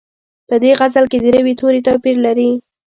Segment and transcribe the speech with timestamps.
[0.47, 2.49] په دې غزل کې د روي توري توپیر لري.